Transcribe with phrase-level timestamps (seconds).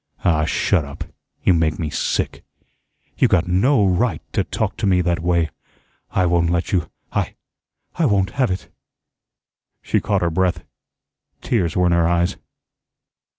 [0.25, 1.03] "Ah, shut up;
[1.43, 2.43] you make me sick."
[3.19, 5.51] "You got no RIGHT to talk to me that way.
[6.09, 6.89] I won't let you.
[7.11, 7.35] I
[7.93, 8.67] I won't have it."
[9.83, 10.63] She caught her breath.
[11.41, 12.35] Tears were in her eyes.